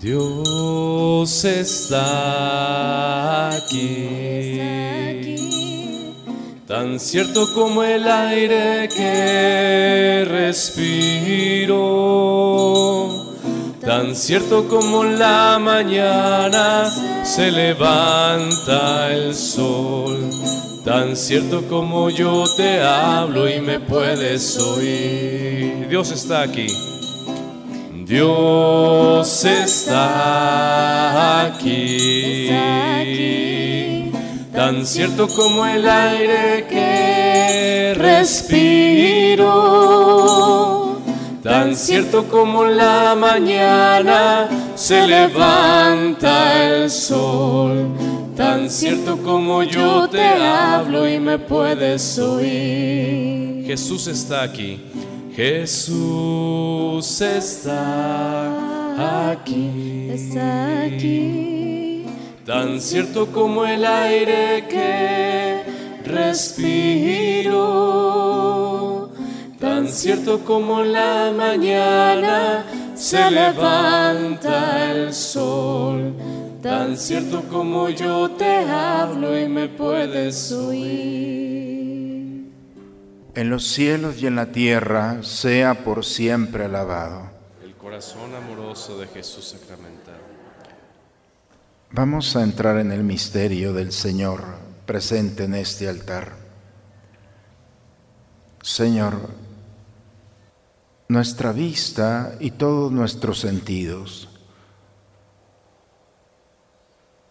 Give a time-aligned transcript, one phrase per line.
[0.00, 4.60] Dios está aquí,
[6.68, 11.76] tan cierto como el aire que respiro,
[13.84, 16.88] tan cierto como la mañana
[17.24, 20.30] se levanta el sol,
[20.84, 25.88] tan cierto como yo te hablo y me puedes oír.
[25.88, 26.68] Dios está aquí.
[28.08, 32.48] Dios está aquí,
[34.50, 39.46] tan cierto como el aire que respiro,
[41.42, 47.88] tan cierto como la mañana se levanta el sol,
[48.34, 53.66] tan cierto como yo te hablo y me puedes oír.
[53.66, 54.80] Jesús está aquí.
[55.38, 62.06] Jesús está aquí, está aquí,
[62.44, 65.62] tan cierto como el aire que
[66.04, 67.52] respiro,
[69.60, 72.64] tan cierto como la mañana
[72.96, 76.14] se levanta el sol,
[76.60, 81.77] tan cierto como yo te hablo y me puedes oír
[83.38, 87.30] en los cielos y en la tierra, sea por siempre alabado.
[87.62, 90.18] El corazón amoroso de Jesús sacramentado.
[91.92, 94.42] Vamos a entrar en el misterio del Señor
[94.86, 96.32] presente en este altar.
[98.60, 99.30] Señor,
[101.06, 104.28] nuestra vista y todos nuestros sentidos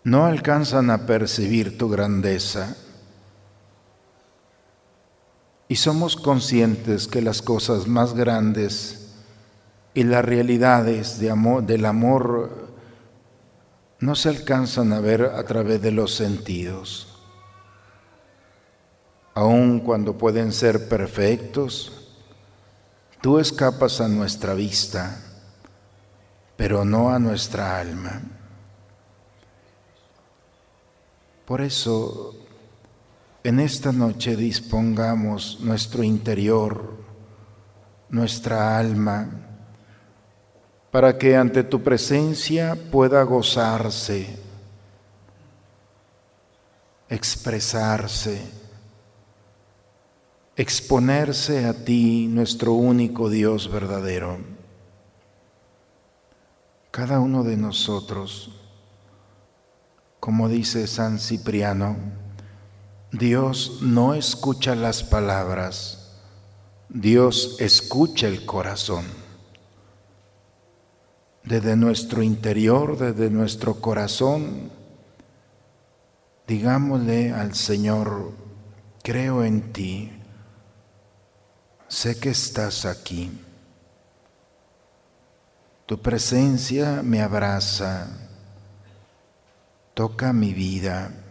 [0.06, 2.78] no alcanzan a percibir tu grandeza
[5.68, 9.10] y somos conscientes que las cosas más grandes
[9.94, 12.68] y las realidades del amor
[14.00, 17.18] no se alcanzan a ver a través de los sentidos.
[19.34, 22.12] Aun cuando pueden ser perfectos,
[23.22, 25.22] tú escapas a nuestra vista,
[26.56, 28.22] pero no a nuestra alma.
[31.46, 32.36] Por eso
[33.48, 36.98] en esta noche dispongamos nuestro interior,
[38.10, 39.30] nuestra alma,
[40.92, 44.38] para que ante tu presencia pueda gozarse,
[47.08, 48.42] expresarse,
[50.58, 54.40] exponerse a ti, nuestro único Dios verdadero.
[56.92, 58.60] Cada uno de nosotros,
[60.20, 62.27] como dice San Cipriano,
[63.12, 66.12] Dios no escucha las palabras,
[66.90, 69.06] Dios escucha el corazón.
[71.42, 74.70] Desde nuestro interior, desde nuestro corazón,
[76.48, 78.34] digámosle al Señor,
[79.02, 80.12] creo en ti,
[81.88, 83.32] sé que estás aquí.
[85.86, 88.10] Tu presencia me abraza,
[89.94, 91.24] toca mi vida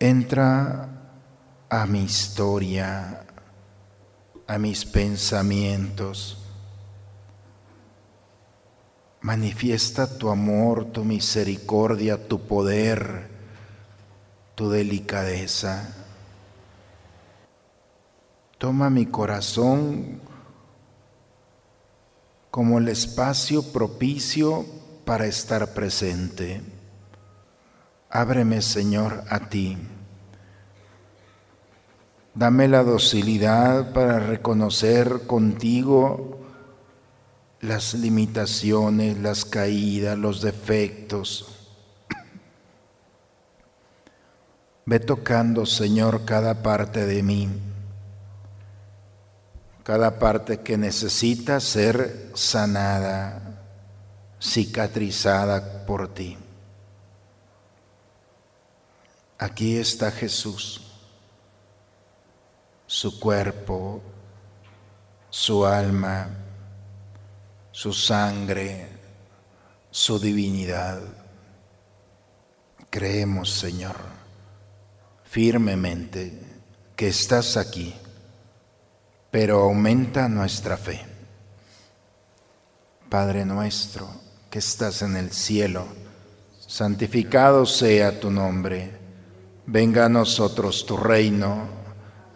[0.00, 0.88] entra
[1.68, 3.24] a mi historia,
[4.46, 6.38] a mis pensamientos.
[9.20, 13.28] Manifiesta tu amor, tu misericordia, tu poder,
[14.54, 15.94] tu delicadeza.
[18.58, 20.20] Toma mi corazón
[22.50, 24.64] como el espacio propicio
[25.04, 26.77] para estar presente.
[28.10, 29.76] Ábreme, Señor, a ti.
[32.34, 36.38] Dame la docilidad para reconocer contigo
[37.60, 41.54] las limitaciones, las caídas, los defectos.
[44.86, 47.50] Ve tocando, Señor, cada parte de mí,
[49.82, 53.64] cada parte que necesita ser sanada,
[54.40, 56.38] cicatrizada por ti.
[59.40, 60.80] Aquí está Jesús,
[62.88, 64.02] su cuerpo,
[65.30, 66.28] su alma,
[67.70, 68.88] su sangre,
[69.92, 71.00] su divinidad.
[72.90, 73.94] Creemos, Señor,
[75.22, 76.42] firmemente
[76.96, 77.94] que estás aquí,
[79.30, 81.06] pero aumenta nuestra fe.
[83.08, 84.10] Padre nuestro
[84.50, 85.86] que estás en el cielo,
[86.58, 88.97] santificado sea tu nombre
[89.70, 91.68] Venga a nosotros tu reino,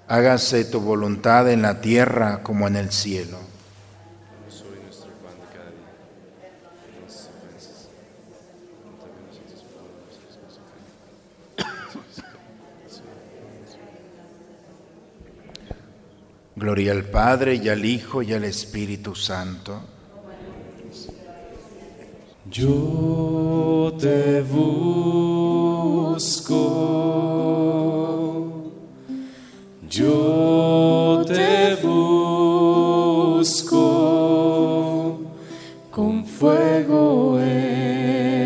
[0.07, 3.39] hágase tu voluntad en la tierra como en el cielo.
[16.55, 19.92] Gloria al Padre y al Hijo y al Espíritu Santo.
[22.53, 24.83] Yo te busco.
[29.89, 32.53] Yo te busco
[35.91, 38.37] con fuego en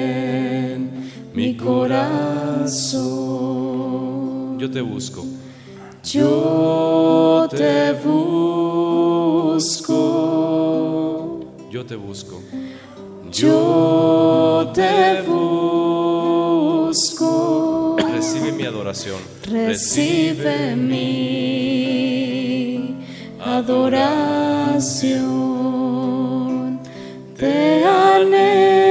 [1.34, 2.96] mi corazón.
[4.60, 5.24] Yo te busco.
[6.04, 8.36] Yo te busco.
[11.72, 12.40] Yo te busco.
[13.32, 15.56] Yo te busco.
[17.98, 19.18] Recibe mi adoración.
[19.44, 21.36] Recibe mi
[23.44, 24.06] adoración.
[27.36, 28.85] Te anhelo,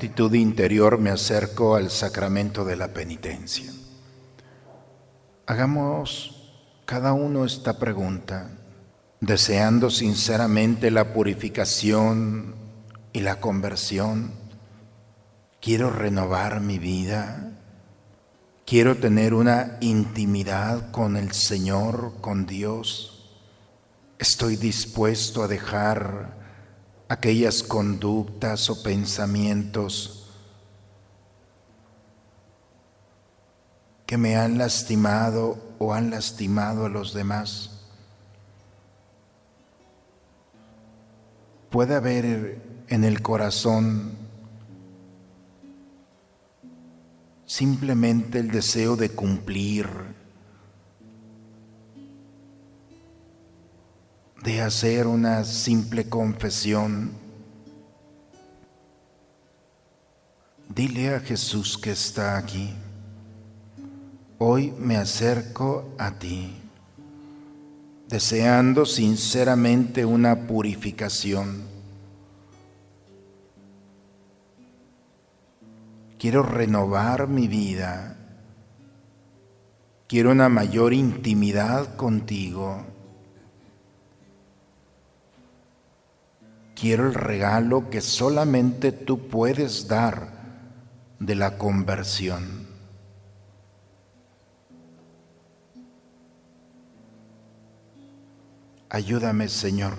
[0.00, 3.70] actitud interior me acerco al sacramento de la penitencia?
[5.44, 6.54] Hagamos
[6.86, 8.48] cada uno esta pregunta,
[9.20, 12.54] deseando sinceramente la purificación
[13.12, 14.32] y la conversión.
[15.60, 17.52] Quiero renovar mi vida.
[18.64, 23.36] Quiero tener una intimidad con el Señor, con Dios.
[24.18, 26.39] Estoy dispuesto a dejar
[27.10, 30.30] aquellas conductas o pensamientos
[34.06, 37.80] que me han lastimado o han lastimado a los demás.
[41.68, 44.12] Puede haber en el corazón
[47.44, 49.88] simplemente el deseo de cumplir,
[54.42, 57.12] de hacer una simple confesión.
[60.68, 62.72] Dile a Jesús que está aquí.
[64.38, 66.56] Hoy me acerco a ti,
[68.08, 71.68] deseando sinceramente una purificación.
[76.18, 78.16] Quiero renovar mi vida.
[80.06, 82.89] Quiero una mayor intimidad contigo.
[86.80, 90.32] Quiero el regalo que solamente tú puedes dar
[91.18, 92.66] de la conversión.
[98.88, 99.92] Ayúdame, Señor,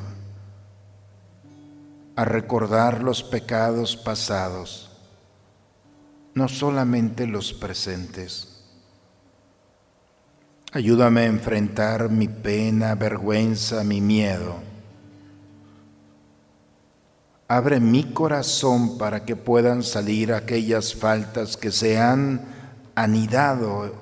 [2.15, 4.89] a recordar los pecados pasados,
[6.33, 8.65] no solamente los presentes.
[10.71, 14.70] Ayúdame a enfrentar mi pena, vergüenza, mi miedo.
[17.53, 22.45] Abre mi corazón para que puedan salir aquellas faltas que se han
[22.95, 23.93] anidado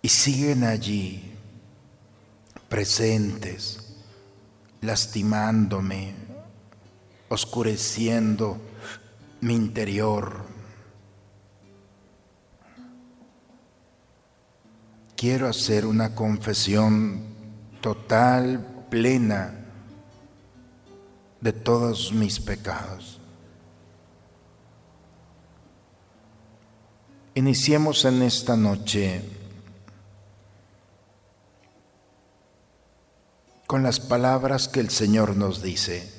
[0.00, 1.34] y siguen allí,
[2.68, 3.96] presentes,
[4.82, 6.14] lastimándome,
[7.28, 8.56] oscureciendo
[9.40, 10.44] mi interior.
[15.16, 17.20] Quiero hacer una confesión
[17.80, 19.57] total, plena
[21.40, 23.20] de todos mis pecados.
[27.34, 29.22] Iniciemos en esta noche
[33.68, 36.10] con las palabras que el Señor nos dice.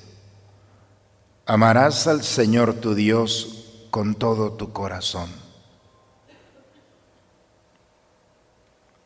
[1.46, 5.30] Amarás al Señor tu Dios con todo tu corazón.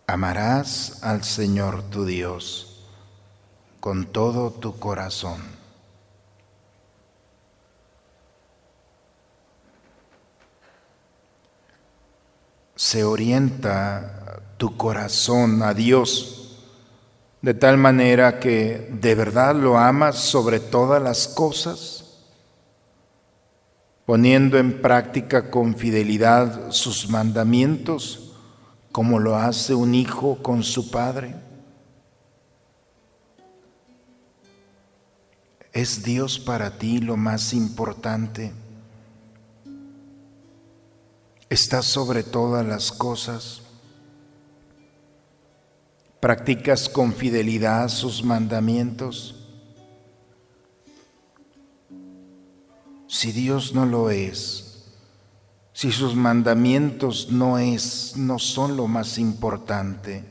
[0.05, 2.83] Amarás al Señor tu Dios
[3.79, 5.52] con todo tu corazón.
[12.83, 16.59] Se orienta tu corazón a Dios
[17.41, 22.03] de tal manera que de verdad lo amas sobre todas las cosas
[24.05, 28.33] poniendo en práctica con fidelidad sus mandamientos,
[28.91, 31.35] como lo hace un hijo con su padre.
[35.71, 38.51] ¿Es Dios para ti lo más importante?
[41.53, 43.61] ¿Está sobre todas las cosas?
[46.19, 49.35] ¿Practicas con fidelidad sus mandamientos?
[53.07, 54.85] si Dios no lo es,
[55.71, 60.25] si sus mandamientos no es, no son lo más importante,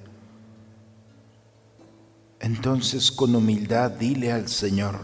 [2.41, 4.99] entonces con humildad dile al Señor,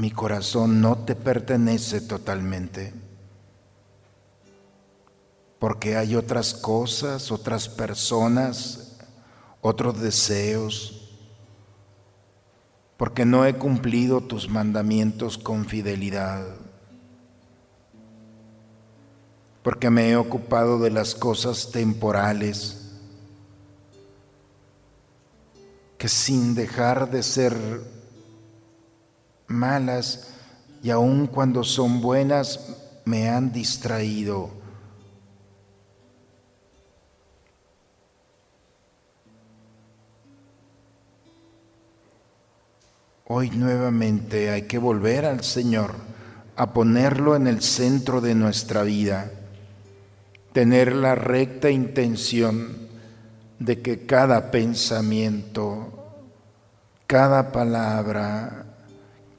[0.00, 2.94] mi corazón no te pertenece totalmente,
[5.58, 8.96] porque hay otras cosas, otras personas,
[9.60, 11.18] otros deseos,
[12.96, 16.46] porque no he cumplido tus mandamientos con fidelidad,
[19.62, 22.90] porque me he ocupado de las cosas temporales,
[25.98, 27.99] que sin dejar de ser
[29.50, 30.28] malas
[30.82, 34.50] y aun cuando son buenas, me han distraído.
[43.32, 45.94] Hoy nuevamente hay que volver al Señor,
[46.56, 49.30] a ponerlo en el centro de nuestra vida,
[50.52, 52.88] tener la recta intención
[53.60, 55.92] de que cada pensamiento,
[57.06, 58.69] cada palabra,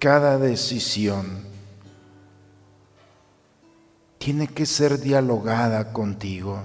[0.01, 1.43] cada decisión
[4.17, 6.59] tiene que ser dialogada contigo.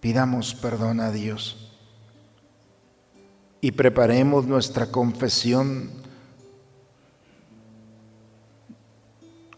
[0.00, 1.70] Pidamos perdón a Dios
[3.60, 5.90] y preparemos nuestra confesión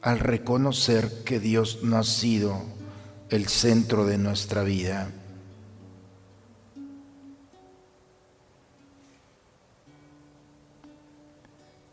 [0.02, 2.60] al reconocer que Dios no ha sido
[3.28, 5.12] el centro de nuestra vida.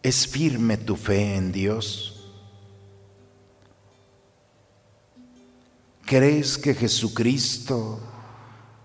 [0.07, 2.15] ¿Es firme tu fe en Dios?
[6.05, 7.99] ¿Crees que Jesucristo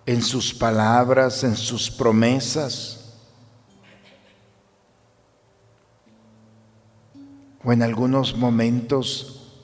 [0.04, 3.14] en sus palabras, en sus promesas,
[7.62, 9.60] o en algunos momentos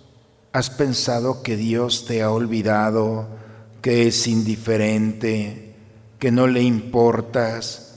[0.53, 3.27] has pensado que Dios te ha olvidado,
[3.83, 5.75] que es indiferente,
[6.21, 7.88] que no le importas,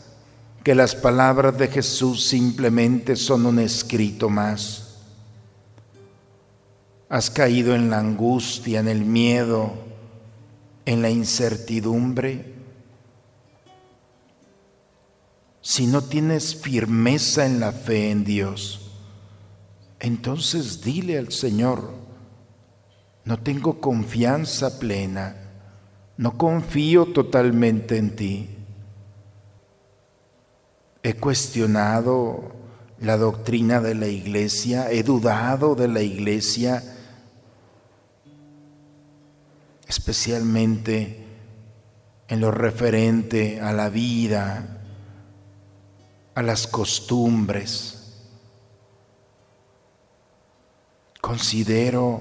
[0.64, 5.00] que las palabras de Jesús simplemente son un escrito más.
[7.10, 9.74] Has caído en la angustia, en el miedo,
[10.86, 12.54] en la incertidumbre.
[15.62, 18.92] Si no tienes firmeza en la fe en Dios,
[20.00, 21.92] entonces dile al Señor,
[23.26, 25.36] no tengo confianza plena,
[26.18, 28.61] no confío totalmente en ti.
[31.04, 32.52] He cuestionado
[33.00, 36.84] la doctrina de la iglesia, he dudado de la iglesia,
[39.88, 41.26] especialmente
[42.28, 44.82] en lo referente a la vida,
[46.36, 48.02] a las costumbres
[51.22, 52.20] Considero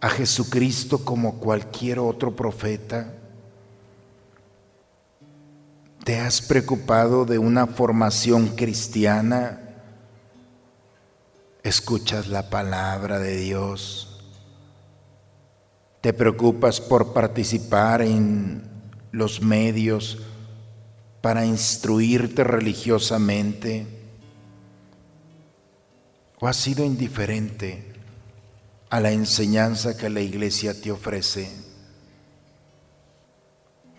[0.00, 3.13] a Jesucristo como cualquier otro profeta.
[6.04, 9.58] ¿Te has preocupado de una formación cristiana?
[11.62, 14.22] ¿Escuchas la palabra de Dios?
[16.02, 18.70] ¿Te preocupas por participar en
[19.12, 20.18] los medios
[21.22, 23.86] para instruirte religiosamente?
[26.38, 27.94] ¿O has sido indiferente
[28.90, 31.73] a la enseñanza que la iglesia te ofrece?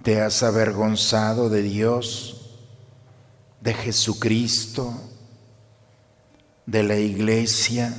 [0.06, 2.60] ¿Te has avergonzado de Dios,
[3.60, 4.94] de Jesucristo,
[6.68, 7.92] de la iglesia,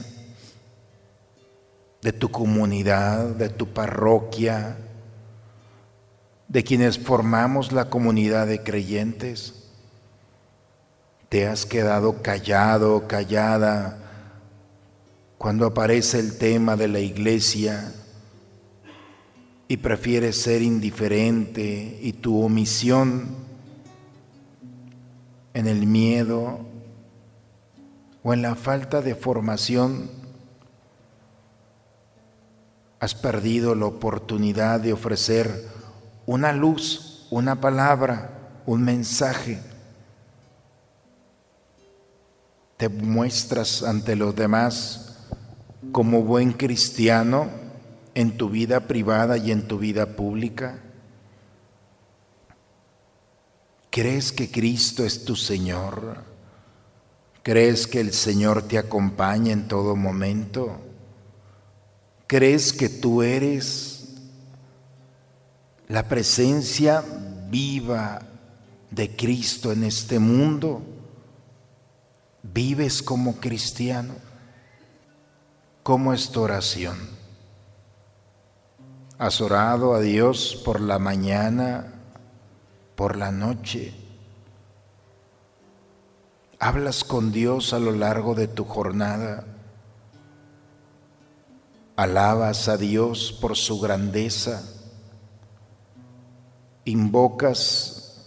[2.02, 4.78] de tu comunidad, de tu parroquia,
[6.46, 9.64] de quienes formamos la comunidad de creyentes.
[11.28, 13.98] Te has quedado callado, callada,
[15.38, 17.92] cuando aparece el tema de la iglesia
[19.68, 23.36] y prefieres ser indiferente y tu omisión
[25.54, 26.60] en el miedo
[28.22, 30.10] o en la falta de formación,
[33.00, 35.68] has perdido la oportunidad de ofrecer
[36.26, 39.60] una luz, una palabra, un mensaje.
[42.76, 45.26] Te muestras ante los demás
[45.92, 47.65] como buen cristiano
[48.16, 50.80] en tu vida privada y en tu vida pública.
[53.90, 56.24] ¿Crees que Cristo es tu Señor?
[57.44, 60.80] ¿Crees que el Señor te acompaña en todo momento?
[62.26, 64.08] ¿Crees que tú eres
[65.88, 67.04] la presencia
[67.48, 68.20] viva
[68.90, 70.82] de Cristo en este mundo,
[72.42, 74.14] vives como cristiano.
[75.82, 77.15] ¿Cómo es tu oración?
[79.18, 81.94] ¿Has orado a Dios por la mañana,
[82.94, 83.94] por la noche?
[86.58, 89.44] ¿Hablas con Dios a lo largo de tu jornada?
[91.96, 94.62] ¿Alabas a Dios por su grandeza?
[96.86, 98.22] invocas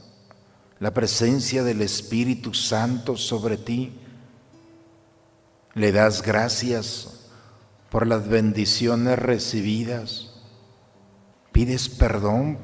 [0.80, 3.98] la presencia del Espíritu Santo sobre ti,
[5.74, 7.30] le das gracias
[7.90, 10.29] por las bendiciones recibidas,
[11.60, 12.58] pides perdón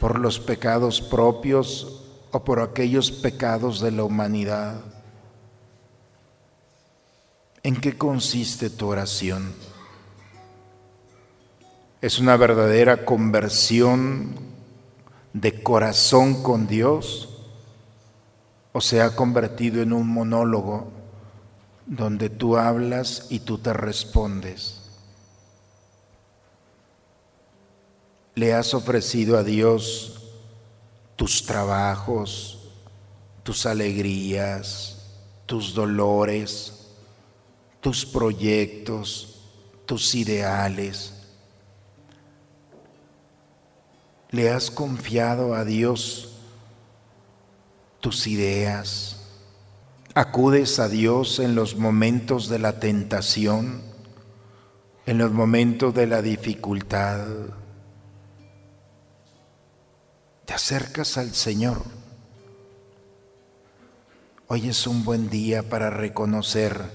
[0.00, 4.80] por los pecados propios o por aquellos pecados de la humanidad.
[7.62, 9.52] ¿En qué consiste tu oración?
[12.00, 14.36] Es una verdadera conversión
[15.34, 17.44] de corazón con Dios
[18.72, 20.90] o se ha convertido en un monólogo
[21.84, 24.77] donde tú hablas y tú te respondes.
[28.38, 30.20] Le has ofrecido a Dios
[31.16, 32.70] tus trabajos,
[33.42, 35.06] tus alegrías,
[35.46, 36.88] tus dolores,
[37.80, 39.40] tus proyectos,
[39.86, 41.14] tus ideales
[44.30, 46.34] le has confiado a Dios
[48.00, 49.16] tus ideas.
[50.14, 53.82] Acudes a Dios en los momentos de la tentación,
[55.06, 57.26] en los momentos de la dificultad.
[60.48, 61.82] Te acercas al Señor.
[64.46, 66.90] Hoy es un buen día para reconocer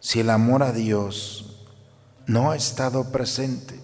[0.00, 1.64] si el amor a Dios
[2.26, 3.80] no ha estado presente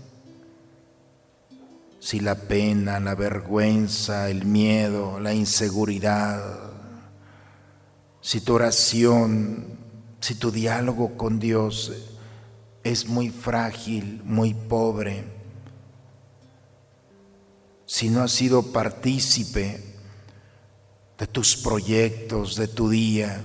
[1.98, 6.42] si la pena, la vergüenza, el miedo, la inseguridad,
[8.20, 9.78] si tu oración,
[10.20, 11.90] si tu diálogo con Dios
[12.84, 15.37] es muy frágil, muy pobre,
[17.88, 19.82] si no has sido partícipe
[21.18, 23.42] de tus proyectos, de tu día,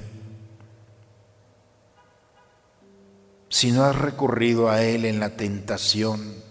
[3.48, 6.44] si no has recurrido a Él en la tentación,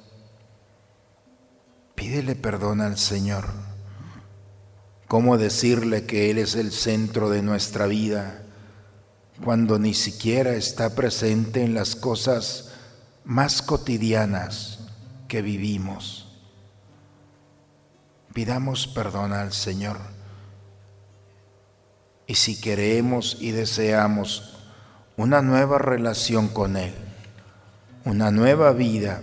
[2.03, 3.45] Pídele perdón al Señor.
[5.07, 8.43] ¿Cómo decirle que Él es el centro de nuestra vida
[9.45, 12.73] cuando ni siquiera está presente en las cosas
[13.25, 14.81] más cotidianas
[15.29, 16.32] que vivimos?
[18.33, 19.99] Pidamos perdón al Señor.
[22.27, 24.59] Y si queremos y deseamos
[25.17, 26.95] una nueva relación con Él,
[28.05, 29.23] una nueva vida,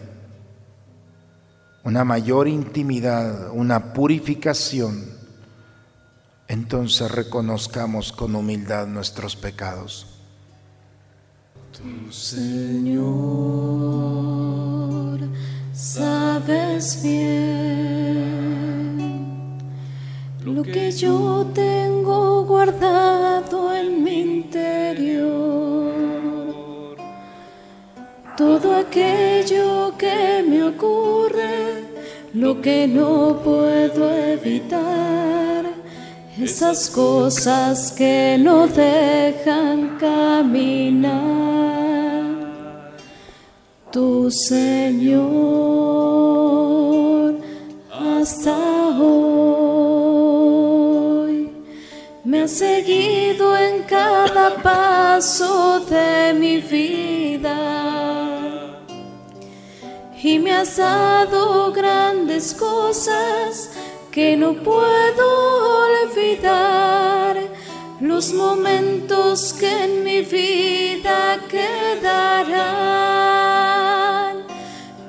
[1.84, 5.18] una mayor intimidad, una purificación,
[6.48, 10.06] entonces reconozcamos con humildad nuestros pecados.
[11.72, 13.00] Tu Señor,
[15.74, 18.39] sabes bien
[20.46, 25.94] lo que yo tengo guardado en mi interior,
[28.38, 31.90] todo aquello que me ocurre
[32.34, 35.66] lo que no puedo evitar,
[36.40, 41.20] esas cosas que no dejan caminar.
[43.92, 45.20] Tu Señor,
[47.92, 48.56] hasta
[49.00, 49.39] hoy,
[52.50, 57.90] seguido en cada paso de mi vida
[60.22, 63.72] y me has dado grandes cosas
[64.12, 67.38] que no puedo olvidar.
[68.02, 72.50] Los momentos que en mi vida quedarán.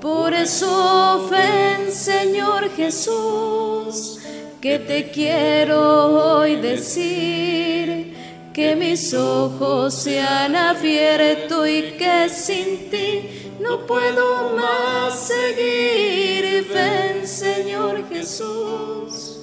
[0.00, 4.18] Por eso ven, Señor Jesús,
[4.60, 8.14] que te quiero hoy decir
[8.52, 16.68] que mis ojos se han abierto y que sin ti no puedo más seguir.
[16.72, 19.40] Ven, Señor Jesús,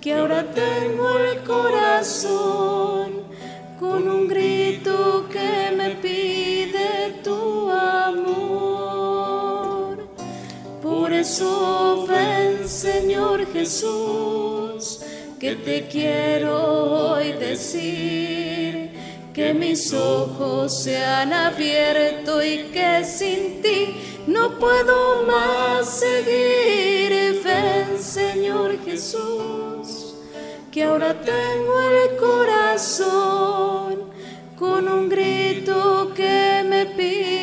[0.00, 3.22] que ahora tengo el corazón
[3.78, 8.94] con un grito que me pide tu amor.
[10.82, 14.53] Por eso ven, Señor Jesús,
[15.44, 18.88] que te quiero hoy decir
[19.34, 23.94] que mis ojos se han abierto y que sin ti
[24.26, 27.42] no puedo más seguir.
[27.44, 30.14] Ven, Señor Jesús,
[30.72, 33.98] que ahora tengo el corazón
[34.58, 37.33] con un grito que me pide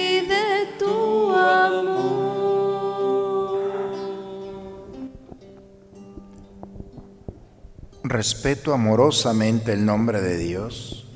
[8.11, 11.07] Respeto amorosamente el nombre de Dios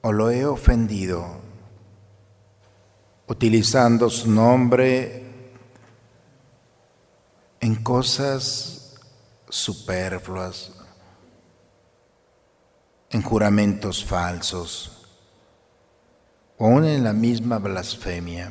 [0.00, 1.42] o lo he ofendido
[3.26, 5.26] utilizando su nombre
[7.60, 8.94] en cosas
[9.50, 10.72] superfluas,
[13.10, 15.06] en juramentos falsos,
[16.56, 18.50] o aún en la misma blasfemia.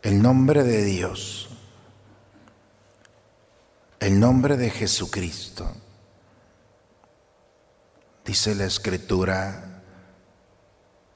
[0.00, 1.45] El nombre de Dios,
[4.00, 5.66] el nombre de Jesucristo,
[8.24, 9.82] dice la escritura,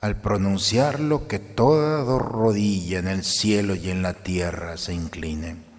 [0.01, 5.71] al pronunciarlo que toda rodilla en el cielo y en la tierra se incline.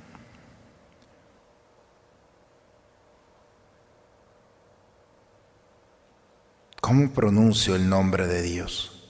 [6.80, 9.08] ¿Cómo pronuncio el nombre de Dios?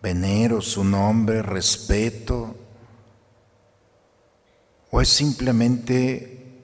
[0.00, 2.51] ¿Venero su nombre, respeto?
[5.02, 6.62] ¿O es simplemente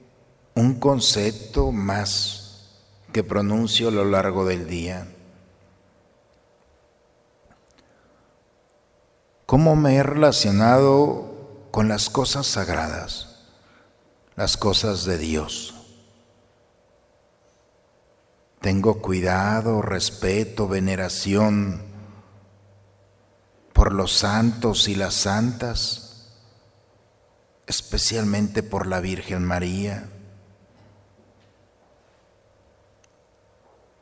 [0.55, 2.69] un concepto más
[3.11, 5.09] que pronuncio a lo largo del día.
[9.45, 13.41] ¿Cómo me he relacionado con las cosas sagradas,
[14.37, 15.75] las cosas de Dios?
[18.61, 21.81] Tengo cuidado, respeto, veneración
[23.73, 26.08] por los santos y las santas,
[27.69, 30.09] especialmente por la Virgen María.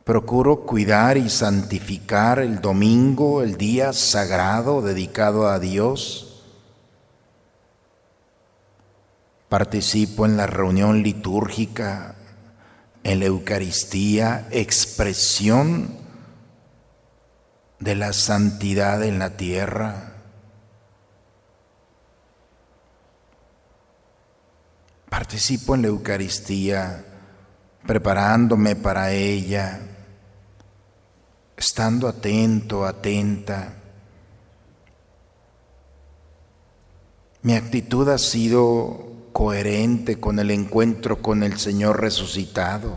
[0.06, 6.45] Procuro cuidar y santificar el domingo, el día sagrado dedicado a Dios.
[9.49, 12.15] Participo en la reunión litúrgica,
[13.03, 15.89] en la Eucaristía, expresión
[17.80, 20.07] de la santidad en la tierra.
[25.10, 27.06] Participo en la Eucaristía
[27.86, 29.80] preparándome para ella
[31.58, 33.74] estando atento, atenta.
[37.41, 42.96] Mi actitud ha sido coherente con el encuentro con el Señor resucitado.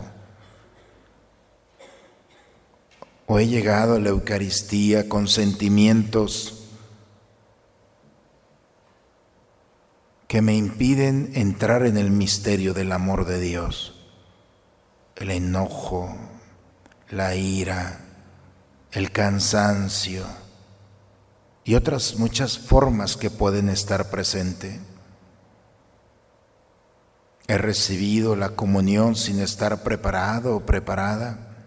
[3.25, 6.60] O he llegado a la Eucaristía con sentimientos
[10.31, 13.99] que me impiden entrar en el misterio del amor de Dios.
[15.17, 16.15] El enojo,
[17.09, 17.99] la ira,
[18.93, 20.23] el cansancio
[21.65, 24.79] y otras muchas formas que pueden estar presentes.
[27.49, 31.57] He recibido la comunión sin estar preparado o preparada.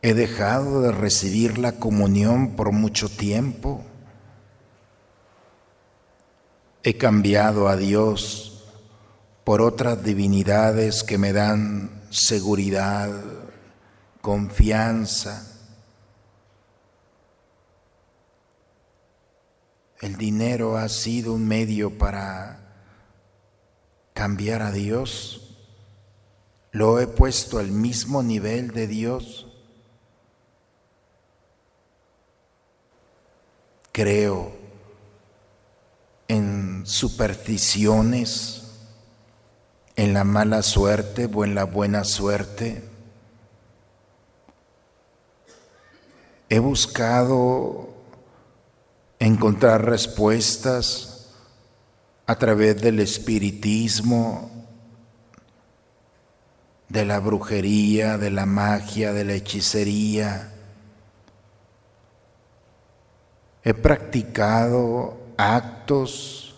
[0.00, 3.84] He dejado de recibir la comunión por mucho tiempo.
[6.82, 8.64] He cambiado a Dios
[9.44, 13.10] por otras divinidades que me dan seguridad,
[14.22, 15.46] confianza.
[20.00, 22.60] El dinero ha sido un medio para
[24.14, 25.58] cambiar a Dios.
[26.72, 29.46] Lo he puesto al mismo nivel de Dios.
[33.92, 34.59] Creo
[36.30, 38.62] en supersticiones,
[39.96, 42.90] en la mala suerte o en la buena suerte.
[46.50, 47.88] he buscado
[49.20, 51.28] encontrar respuestas
[52.26, 54.50] a través del espiritismo,
[56.88, 60.52] de la brujería, de la magia, de la hechicería.
[63.62, 66.54] He practicado actos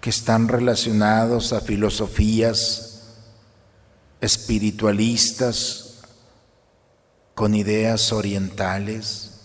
[0.00, 3.04] que están relacionados a filosofías
[4.20, 6.00] espiritualistas
[7.34, 9.42] con ideas orientales.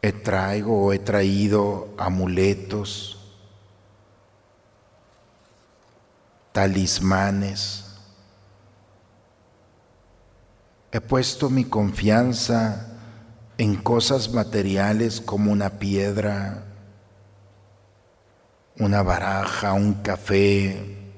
[0.00, 3.18] He traigo o he traído amuletos,
[6.52, 7.84] talismanes.
[10.90, 12.93] He puesto mi confianza
[13.58, 16.64] en cosas materiales como una piedra,
[18.78, 21.10] una baraja, un café,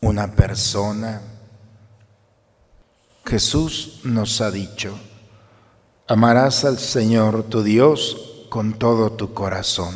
[0.00, 1.20] una persona.
[3.26, 4.98] Jesús nos ha dicho,
[6.08, 9.94] amarás al Señor tu Dios con todo tu corazón.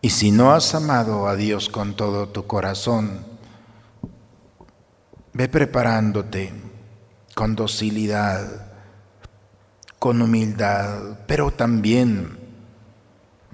[0.00, 3.26] Y si no has amado a Dios con todo tu corazón,
[5.32, 6.52] ve preparándote
[7.34, 8.67] con docilidad,
[9.98, 12.38] con humildad, pero también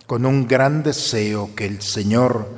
[0.06, 2.48] con un gran deseo que el Señor,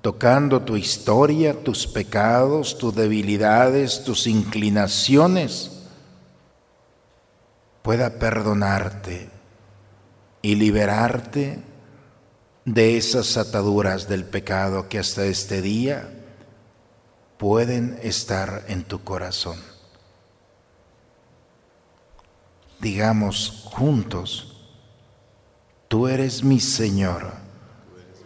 [0.00, 5.72] tocando tu historia, tus pecados, tus debilidades, tus inclinaciones,
[7.82, 9.30] pueda perdonarte
[10.42, 11.58] y liberarte
[12.64, 16.08] de esas ataduras del pecado que hasta este día
[17.38, 19.58] pueden estar en tu corazón.
[22.80, 24.70] Digamos juntos,
[25.88, 27.32] tú eres mi Señor,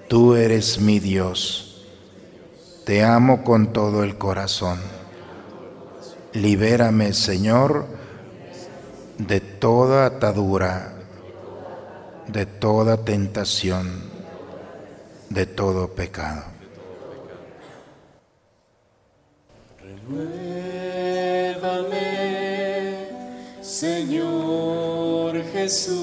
[0.09, 1.87] tú eres mi Dios,
[2.85, 4.81] te amo con todo el corazón.
[6.33, 7.87] Libérame, Señor,
[9.19, 10.95] de toda atadura,
[12.29, 14.13] de toda tentación
[15.33, 16.45] de todo pecado.
[23.83, 25.97] Señor Jesús.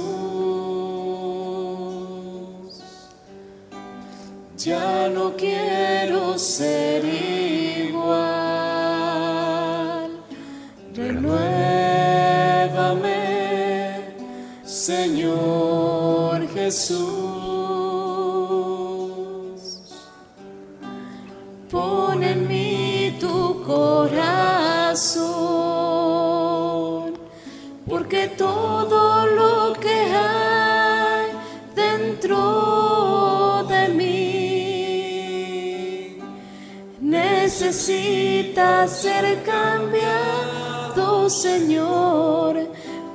[4.58, 7.06] Ya no quiero ser
[7.88, 8.20] igual.
[10.94, 11.40] Renuévame,
[14.66, 17.19] Señor Jesús.
[28.20, 31.32] Porque todo lo que hay
[31.74, 35.38] dentro de mí.
[37.00, 42.68] Necesita ser cambiado, Señor,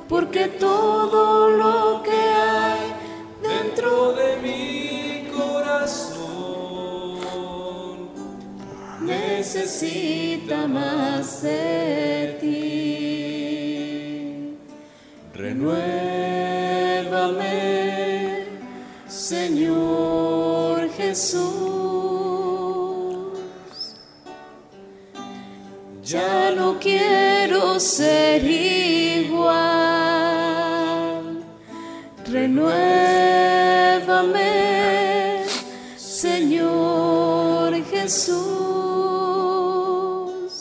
[0.09, 2.95] porque todo lo que hay
[3.43, 6.15] dentro de mi corazón
[9.01, 11.84] necesita más de
[21.15, 21.45] Jesús.
[26.03, 29.55] Ya no quiero ser igual.
[32.29, 32.65] Renuévame,
[35.95, 38.35] Señor Jesús.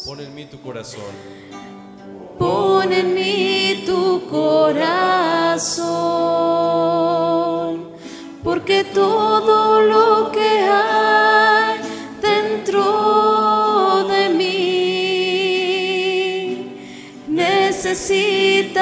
[0.06, 1.14] Pon en mí tu corazón.
[2.38, 4.84] Pon en mí tu corazón,
[8.44, 9.63] porque todo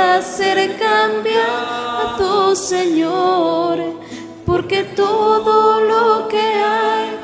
[0.02, 3.78] necesita ser cambiado, Señor,
[4.44, 7.18] porque todo lo que hay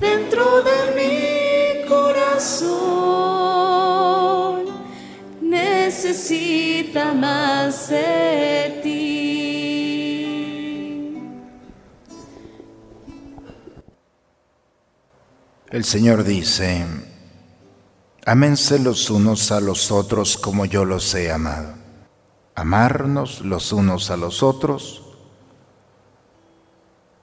[0.00, 2.64] dentro de mi corazón
[5.40, 9.00] necesita más de ti.
[15.70, 16.84] El Señor dice,
[18.24, 21.83] ámense los unos a los otros como yo los he amado.
[22.54, 25.04] Amarnos los unos a los otros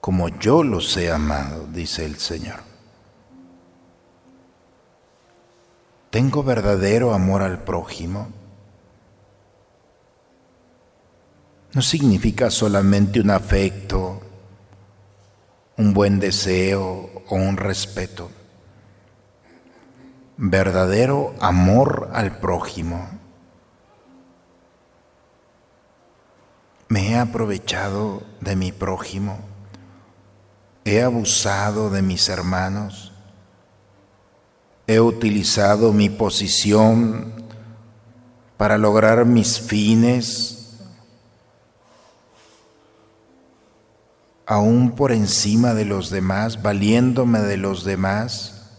[0.02, 2.58] como yo los he amado, dice el Señor.
[6.10, 8.26] ¿Tengo verdadero amor al prójimo?
[11.72, 14.20] No significa solamente un afecto,
[15.76, 18.28] un buen deseo o un respeto.
[20.36, 23.21] verdadero amor al prójimo.
[26.92, 29.38] Me he aprovechado de mi prójimo,
[30.84, 33.14] he abusado de mis hermanos,
[34.86, 37.32] he utilizado mi posición
[38.58, 40.82] para lograr mis fines,
[44.44, 48.76] aún por encima de los demás, valiéndome de los demás,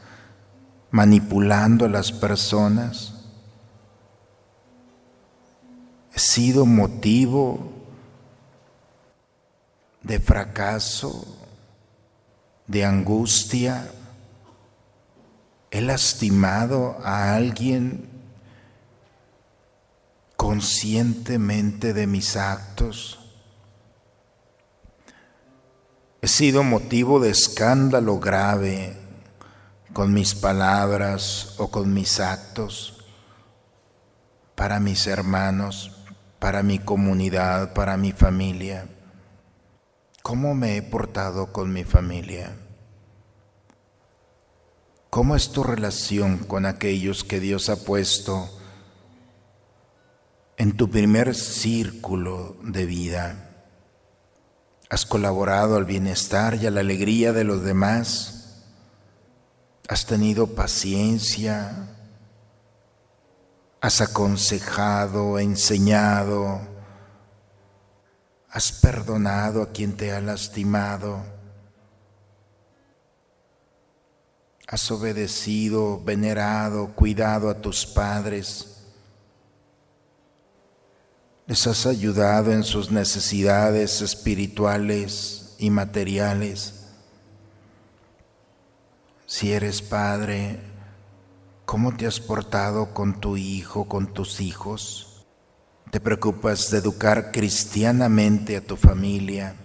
[0.91, 3.25] manipulando a las personas.
[6.13, 7.72] He sido motivo
[10.03, 11.25] de fracaso,
[12.67, 13.89] de angustia.
[15.71, 18.09] He lastimado a alguien
[20.35, 23.19] conscientemente de mis actos.
[26.21, 28.97] He sido motivo de escándalo grave
[29.93, 33.03] con mis palabras o con mis actos
[34.55, 35.91] para mis hermanos,
[36.39, 38.87] para mi comunidad, para mi familia.
[40.23, 42.57] ¿Cómo me he portado con mi familia?
[45.11, 48.49] ¿Cómo es tu relación con aquellos que Dios ha puesto
[50.57, 53.49] en tu primer círculo de vida.
[54.89, 58.63] Has colaborado al bienestar y a la alegría de los demás.
[59.87, 61.89] Has tenido paciencia.
[63.81, 66.61] Has aconsejado, enseñado.
[68.53, 71.21] Has perdonado a quien te ha lastimado.
[74.67, 78.73] Has obedecido, venerado, cuidado a tus padres
[81.45, 86.85] les has ayudado en sus necesidades espirituales y materiales.
[89.25, 90.59] Si eres padre,
[91.65, 95.12] ¿cómo te has portado con tu hijo, con tus hijos?
[95.93, 99.55] ¿Te preocupas de educar cristianamente a tu familia?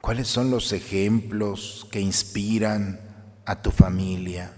[0.00, 3.00] ¿Cuáles son los ejemplos que inspiran
[3.44, 4.52] a tu familia?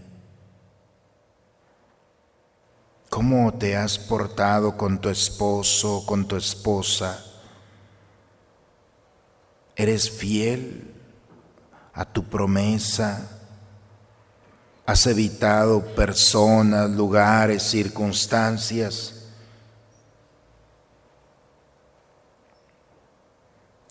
[3.08, 7.24] ¿Cómo te has portado con tu esposo, con tu esposa?
[9.74, 10.92] ¿Eres fiel
[11.94, 13.39] a tu promesa?
[14.90, 19.24] ¿Has evitado personas, lugares, circunstancias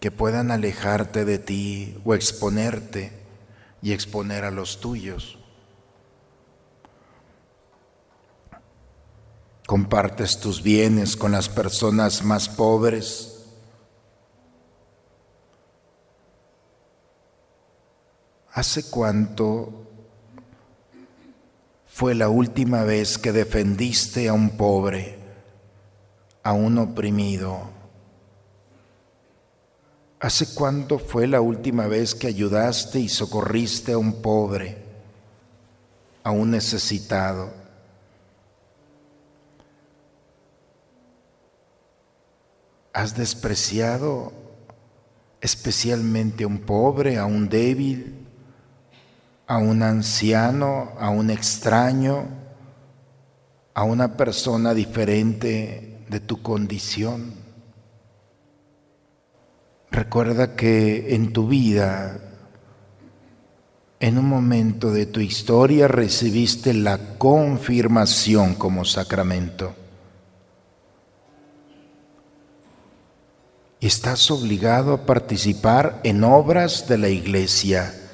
[0.01, 3.13] que puedan alejarte de ti o exponerte
[3.81, 5.39] y exponer a los tuyos?
[9.65, 13.45] compartes tus bienes con las personas más pobres.
[18.51, 19.88] ¿Hace cuánto
[21.99, 25.19] fue la última vez que defendiste a un pobre,
[26.43, 27.69] a un oprimido?
[30.21, 34.77] ¿Hace cuánto fue la última vez que ayudaste y socorriste a un pobre,
[36.23, 37.51] a un necesitado?
[42.93, 44.31] has despreciado
[45.41, 48.18] especialmente a un pobre, a un débil,
[49.49, 52.27] a un anciano, a un extraño,
[53.73, 57.33] a una persona diferente de tu condición.
[59.89, 62.19] Recuerda que en tu vida,
[63.99, 69.75] en un momento de tu historia, recibiste la confirmación como sacramento.
[73.81, 78.08] y estás obligado a participar en obras de la iglesia,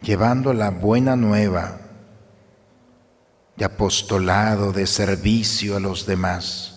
[0.00, 1.80] llevando la buena nueva
[3.56, 6.74] de apostolado, de servicio a los demás.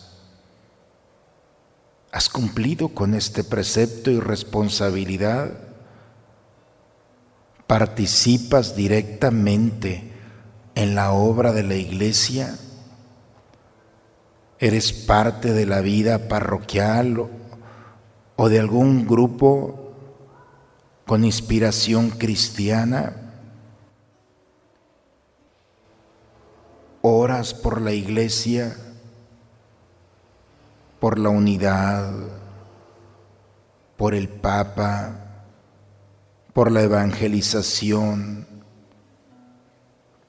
[2.12, 5.52] ¿Has cumplido con este precepto y responsabilidad?
[7.68, 10.12] ¿Participas directamente
[10.76, 12.58] en la obra de la iglesia?
[14.62, 17.28] eres parte de la vida parroquial
[18.36, 19.91] o de algún grupo
[21.06, 23.16] con inspiración cristiana,
[27.02, 28.78] oras por la iglesia,
[31.00, 32.14] por la unidad,
[33.98, 35.46] por el Papa,
[36.54, 38.48] por la evangelización,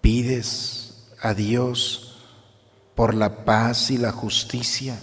[0.00, 2.12] pides a Dios
[2.94, 4.98] por la paz y la justicia?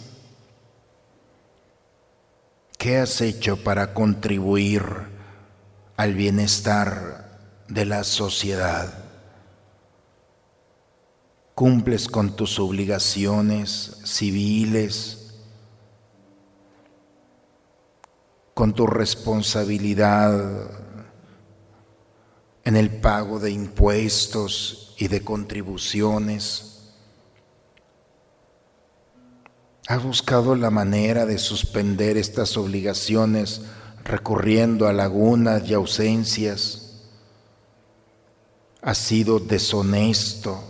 [2.77, 4.83] ¿Qué has hecho para contribuir
[5.99, 7.27] al bienestar
[7.67, 9.03] de la sociedad.
[11.55, 15.33] Cumples con tus obligaciones civiles,
[18.53, 20.71] con tu responsabilidad
[22.63, 26.93] en el pago de impuestos y de contribuciones.
[29.85, 33.63] Has buscado la manera de suspender estas obligaciones
[34.03, 36.85] recurriendo a lagunas y ausencias.
[38.81, 40.63] Has sido deshonesto.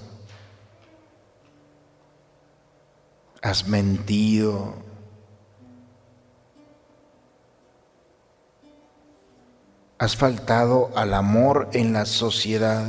[3.41, 4.73] Has mentido.
[9.97, 12.85] Has faltado al amor en la sociedad.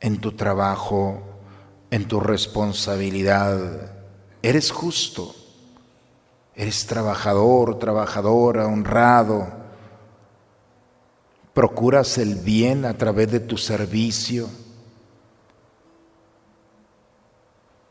[0.00, 1.22] En tu trabajo,
[1.90, 3.92] en tu responsabilidad.
[4.42, 5.34] Eres justo
[6.56, 9.46] Eres trabajador, trabajadora, honrado.
[11.52, 14.48] Procuras el bien a través de tu servicio.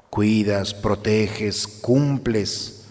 [0.09, 2.85] Cuidas, proteges, cumples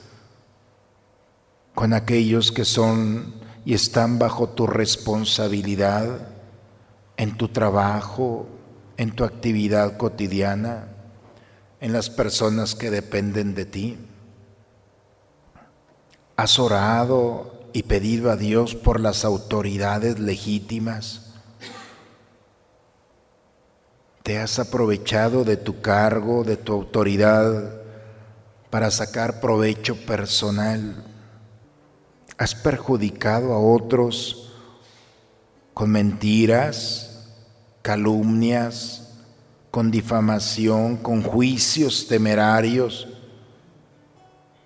[1.75, 6.29] con aquellos que son y están bajo tu responsabilidad
[7.17, 8.47] en tu trabajo,
[8.97, 10.89] en tu actividad cotidiana,
[11.81, 13.99] en las personas que dependen de ti.
[16.37, 21.33] ¿Has orado y pedido a Dios por las autoridades legítimas?
[24.25, 27.75] ¿Te has aprovechado de tu cargo, de tu autoridad,
[28.69, 31.05] para sacar provecho personal?
[32.37, 34.53] ¿Has perjudicado a otros
[35.73, 37.29] con mentiras,
[37.83, 39.13] calumnias,
[39.71, 43.14] con difamación, con juicios temerarios?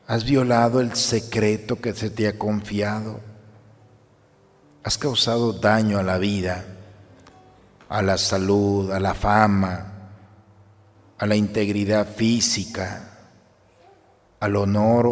[0.08, 3.20] Has violado el secreto que se te ha confiado.
[4.82, 6.64] Has causado daño a la vida,
[7.90, 9.92] a la salud, a la fama,
[11.18, 13.18] a la integridad física,
[14.40, 15.06] al honor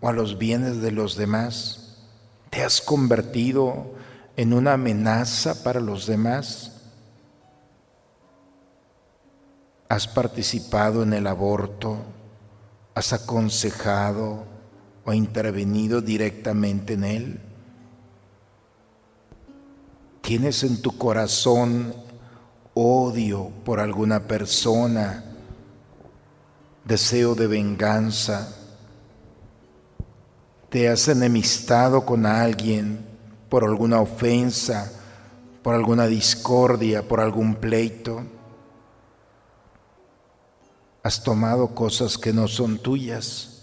[0.00, 1.96] o a los bienes de los demás.
[2.50, 3.92] Te has convertido
[4.36, 6.80] en una amenaza para los demás.
[9.88, 12.14] Has participado en el aborto
[12.96, 14.46] ¿Has aconsejado
[15.04, 17.40] o intervenido directamente en él?
[20.22, 21.94] ¿Tienes en tu corazón
[22.72, 25.22] odio por alguna persona,
[26.86, 28.56] deseo de venganza?
[30.70, 33.04] ¿Te has enemistado con alguien
[33.50, 34.90] por alguna ofensa,
[35.62, 38.22] por alguna discordia, por algún pleito?
[41.06, 43.62] Has tomado cosas que no son tuyas,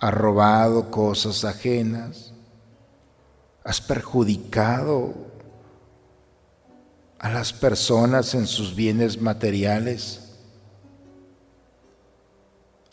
[0.00, 2.32] has robado cosas ajenas,
[3.64, 5.12] has perjudicado
[7.18, 10.38] a las personas en sus bienes materiales,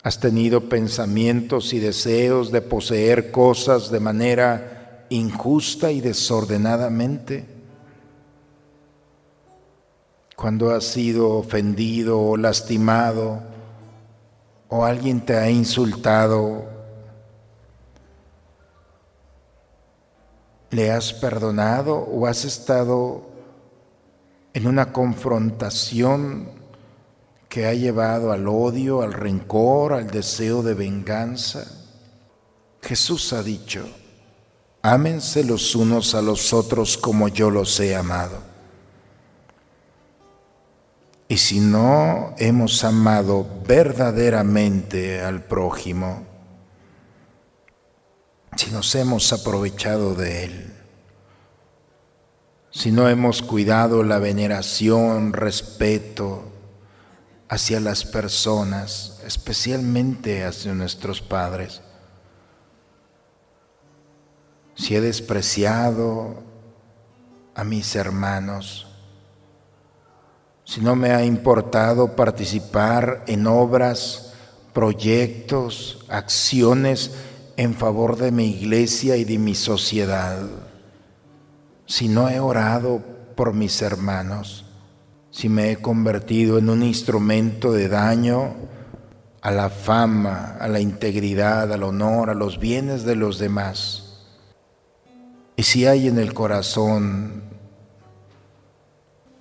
[0.02, 7.55] has tenido pensamientos y deseos de poseer cosas de manera injusta y desordenadamente
[10.36, 13.42] cuando has sido ofendido o lastimado
[14.68, 16.66] o alguien te ha insultado,
[20.70, 23.22] ¿le has perdonado o has estado
[24.52, 26.50] en una confrontación
[27.48, 31.66] que ha llevado al odio, al rencor, al deseo de venganza?
[32.82, 33.88] Jesús ha dicho,
[34.82, 38.55] ámense los unos a los otros como yo los he amado.
[41.28, 46.24] Y si no hemos amado verdaderamente al prójimo,
[48.56, 50.72] si nos hemos aprovechado de él,
[52.70, 56.44] si no hemos cuidado la veneración, respeto
[57.48, 61.80] hacia las personas, especialmente hacia nuestros padres,
[64.74, 66.42] si he despreciado
[67.54, 68.85] a mis hermanos,
[70.66, 74.32] si no me ha importado participar en obras,
[74.72, 77.12] proyectos, acciones
[77.56, 80.40] en favor de mi iglesia y de mi sociedad,
[81.86, 83.00] si no he orado
[83.36, 84.64] por mis hermanos,
[85.30, 88.56] si me he convertido en un instrumento de daño
[89.42, 94.24] a la fama, a la integridad, al honor, a los bienes de los demás,
[95.54, 97.45] y si hay en el corazón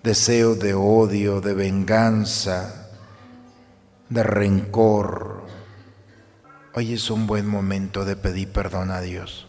[0.05, 2.91] deseo de odio, de venganza,
[4.07, 5.41] de rencor.
[6.75, 9.47] Hoy es un buen momento de pedir perdón a Dios.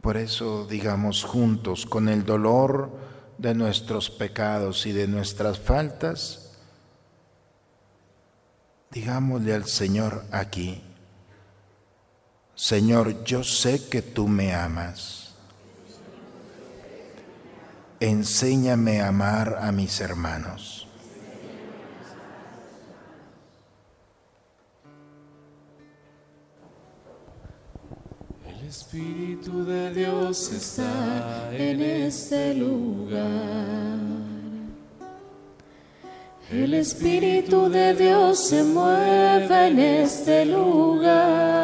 [0.00, 2.90] Por eso digamos juntos, con el dolor
[3.36, 6.56] de nuestros pecados y de nuestras faltas,
[8.90, 10.82] digámosle al Señor aquí,
[12.54, 15.23] Señor, yo sé que tú me amas.
[18.04, 20.86] Enséñame a amar a mis hermanos.
[28.68, 33.98] Espíritu de Dios está en este lugar.
[36.50, 41.54] El Espíritu de Dios se mueve en este lugar.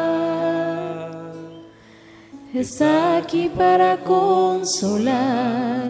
[2.51, 5.89] Está aquí para consolar,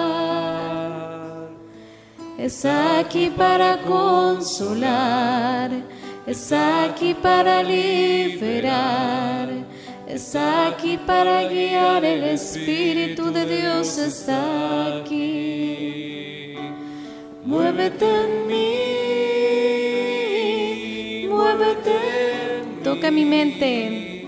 [2.41, 5.69] Está aquí para consolar,
[6.25, 9.47] está aquí para liberar,
[10.07, 12.03] está aquí para guiar.
[12.03, 16.55] El Espíritu de Dios está aquí.
[17.45, 18.77] Muévete en mí,
[21.29, 21.99] muévete.
[22.83, 24.27] Toca mi mente.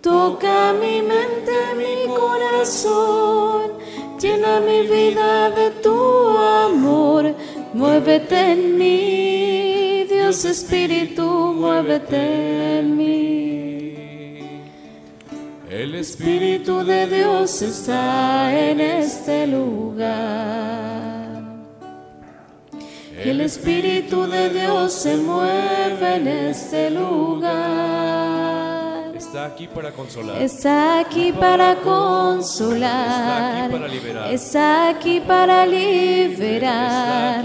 [0.00, 3.75] Toca mi mente, mi corazón.
[4.20, 7.34] Llena mi vida de tu amor.
[7.74, 13.76] Muévete en mí, Dios Espíritu, muévete en mí.
[15.70, 20.46] El Espíritu de Dios está en este lugar.
[23.22, 28.65] El Espíritu de Dios se mueve en este lugar.
[29.36, 30.40] Está aquí para consolar.
[30.40, 33.70] Está aquí para consolar.
[34.32, 37.44] Está aquí para liberar.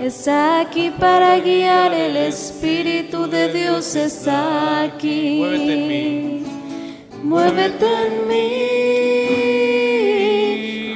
[0.00, 1.92] Está aquí para guiar.
[1.92, 5.40] El Espíritu de Dios está aquí.
[5.40, 6.44] Muévete en mí.
[7.24, 8.56] Muévete en mí.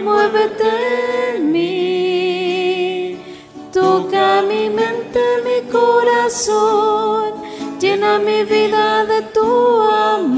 [0.05, 0.91] Muévete
[3.73, 7.33] Toca mi mente, mi corazón,
[7.81, 9.90] llena mi vida de tu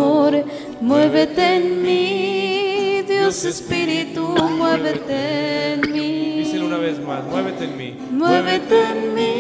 [0.03, 0.45] amor,
[0.81, 4.27] muévete en mí, Dios Espíritu,
[4.59, 6.39] muévete en mí.
[6.39, 7.97] Díselo una vez más, muévete en mí.
[8.11, 9.31] Muévete en mí,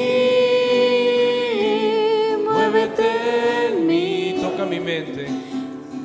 [2.44, 3.08] muévete
[3.66, 4.38] en mí.
[4.40, 5.26] Toca mi mente.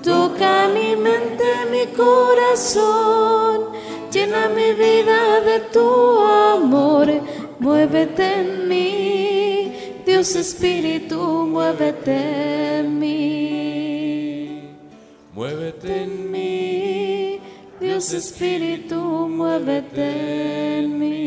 [0.04, 3.72] Toca mi mente, mi corazón,
[4.12, 7.08] llena mi vida de tu amor
[7.60, 12.97] muévete en mí, Dios Espíritu, muévete en mí.
[17.98, 18.96] Dios Espíritu,
[19.28, 21.18] muévete en mí.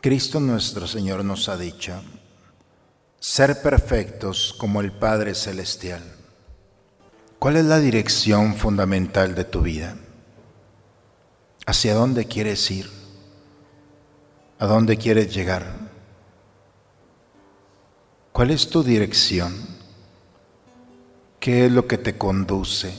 [0.00, 2.02] Cristo nuestro Señor nos ha dicho,
[3.20, 6.02] ser perfectos como el Padre Celestial.
[7.38, 9.98] ¿Cuál es la dirección fundamental de tu vida?
[11.66, 12.88] ¿Hacia dónde quieres ir?
[14.58, 15.90] ¿A dónde quieres llegar?
[18.32, 19.77] ¿Cuál es tu dirección?
[21.40, 22.94] ¿Qué es lo que te conduce?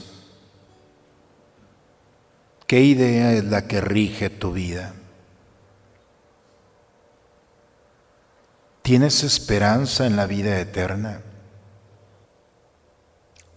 [2.66, 4.94] ¿Qué idea es la que rige tu vida?
[8.82, 11.22] ¿Tienes esperanza en la vida eterna?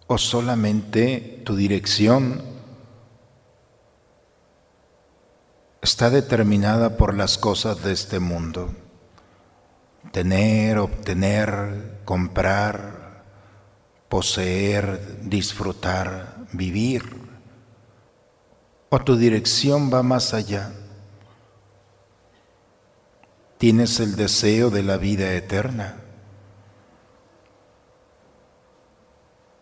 [0.08, 2.44] o solamente tu dirección
[5.82, 8.74] está determinada por las cosas de este mundo.
[10.12, 13.03] Tener, obtener, comprar,
[14.14, 17.02] poseer, disfrutar, vivir.
[18.90, 20.72] O tu dirección va más allá.
[23.58, 25.96] Tienes el deseo de la vida eterna.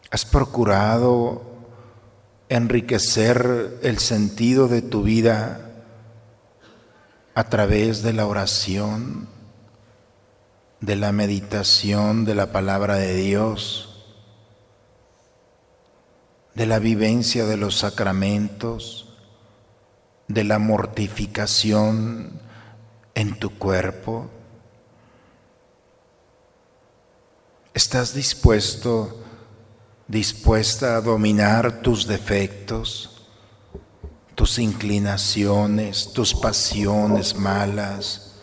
[0.10, 1.44] ¿Has procurado
[2.50, 5.72] enriquecer el sentido de tu vida
[7.36, 9.30] a través de la oración,
[10.82, 13.91] de la meditación de la palabra de Dios,
[16.56, 19.14] de la vivencia de los sacramentos,
[20.28, 22.42] de la mortificación
[23.16, 24.30] en tu cuerpo?
[27.74, 29.22] ¿Estás dispuesto
[30.12, 33.26] dispuesta a dominar tus defectos,
[34.36, 38.34] tus inclinaciones, tus pasiones malas,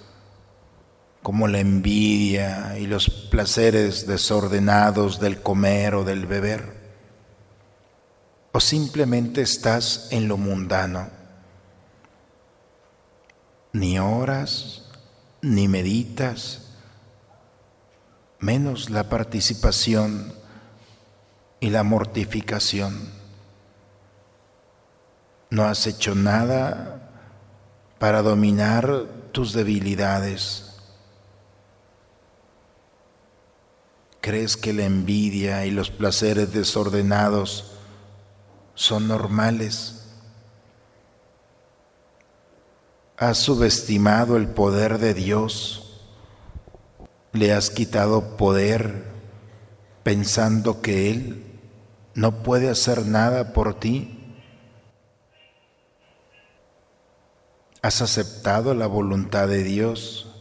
[1.23, 6.78] como la envidia y los placeres desordenados del comer o del beber.
[8.59, 11.11] O simplemente estás en lo mundano.
[13.73, 14.83] Ni oras,
[15.43, 16.63] ni meditas,
[18.41, 20.35] menos la participación
[21.61, 23.13] y la mortificación.
[25.51, 27.13] No has hecho nada
[28.01, 30.75] para dominar tus debilidades.
[34.21, 37.78] ¿Crees que la envidia y los placeres desordenados
[38.79, 40.05] son normales?
[43.17, 46.07] Has subestimado el poder de Dios,
[47.33, 49.05] le has quitado poder
[50.05, 51.61] pensando que Él
[52.15, 54.37] no puede hacer nada por ti.
[57.83, 60.33] ¿Has aceptado la voluntad de Dios?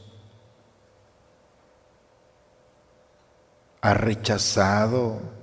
[3.81, 5.36] ¿Has rechazado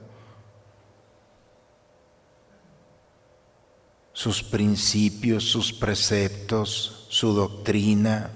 [4.15, 8.31] sus principios, sus preceptos, su doctrina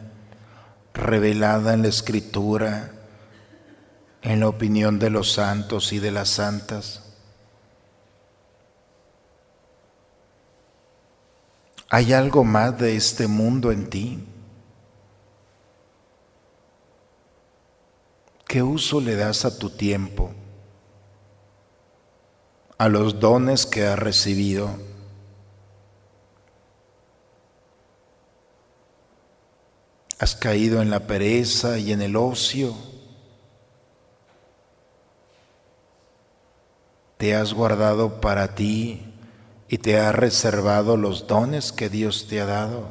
[0.93, 2.93] revelada en la Escritura,
[4.23, 7.05] en la opinión de los santos y de las santas?
[11.89, 14.25] ¿Hay algo más de este mundo en ti?
[18.47, 20.33] ¿Qué uso le das a tu tiempo?
[22.77, 24.88] A los dones que has recibido.
[30.19, 32.75] ¿Has caído en la pereza y en el ocio?
[37.17, 39.09] ¿Te has guardado para ti
[39.69, 42.89] y te ha reservado los dones que Dios te ha dado.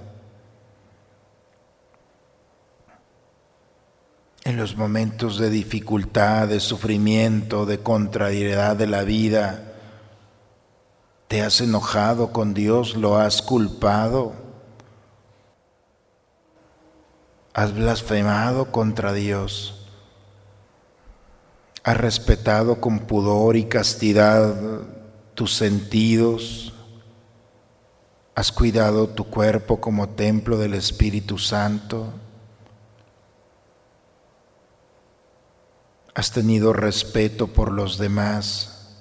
[4.43, 9.73] En los momentos de dificultad, de sufrimiento, de contrariedad de la vida,
[11.27, 14.33] te has enojado con Dios, lo has culpado,
[17.57, 19.73] has blasfemado contra Dios,
[21.83, 24.55] has respetado con pudor y castidad
[25.33, 26.71] tus sentidos,
[28.35, 32.13] has cuidado tu cuerpo como templo del Espíritu Santo,
[36.13, 38.99] has tenido respeto por los demás,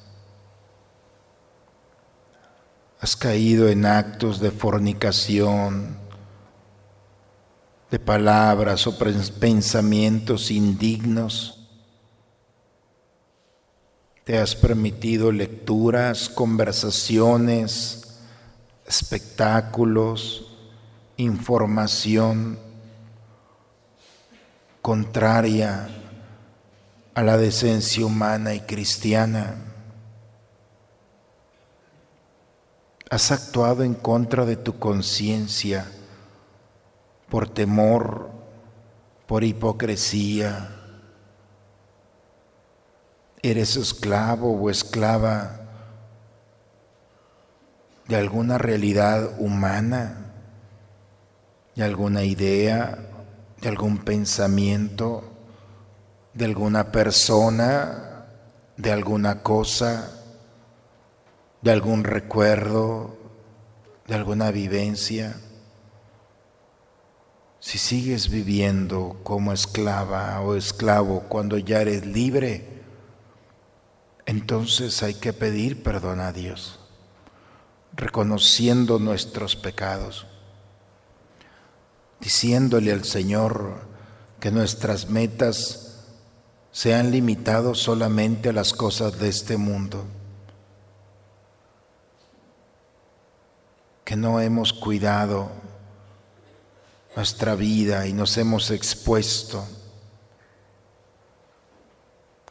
[3.00, 6.05] has caído en actos de fornicación,
[7.91, 11.57] de palabras o pensamientos indignos,
[14.24, 18.18] te has permitido lecturas, conversaciones,
[18.84, 20.57] espectáculos,
[21.16, 22.59] información
[24.82, 25.89] contraria
[27.14, 29.57] a la decencia humana y cristiana.
[33.09, 35.87] Has actuado en contra de tu conciencia
[37.28, 38.30] por temor,
[39.26, 40.76] por hipocresía,
[43.42, 45.60] eres esclavo o esclava
[48.08, 50.32] de alguna realidad humana,
[51.74, 52.98] de alguna idea,
[53.60, 55.24] de algún pensamiento,
[56.34, 58.26] de alguna persona,
[58.76, 60.12] de alguna cosa,
[61.62, 63.16] de algún recuerdo,
[64.06, 65.36] de alguna vivencia.
[67.66, 72.64] Si sigues viviendo como esclava o esclavo cuando ya eres libre,
[74.24, 76.78] entonces hay que pedir perdón a Dios,
[77.92, 80.28] reconociendo nuestros pecados,
[82.20, 83.80] diciéndole al Señor
[84.38, 86.04] que nuestras metas
[86.70, 90.04] se han limitado solamente a las cosas de este mundo,
[94.04, 95.50] que no hemos cuidado
[97.16, 99.66] nuestra vida y nos hemos expuesto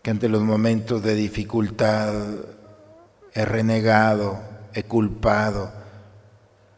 [0.01, 2.15] que ante los momentos de dificultad
[3.33, 4.39] he renegado,
[4.73, 5.71] he culpado,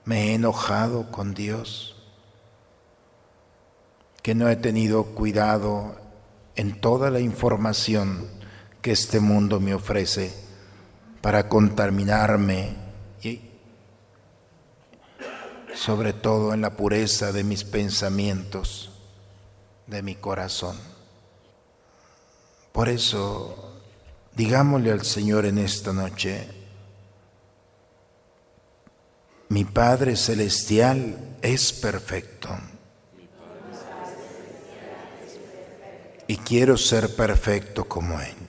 [0.03, 1.95] me he enojado con Dios,
[4.21, 5.95] que no he tenido cuidado
[6.57, 8.27] en toda la información
[8.81, 10.33] que este mundo me ofrece
[11.21, 12.86] para contaminarme
[15.78, 18.89] sobre todo en la pureza de mis pensamientos,
[19.86, 20.75] de mi corazón.
[22.71, 23.73] Por eso,
[24.36, 26.47] digámosle al Señor en esta noche,
[29.49, 32.49] Mi Padre Celestial es perfecto.
[36.28, 38.46] Y quiero ser perfecto como Él.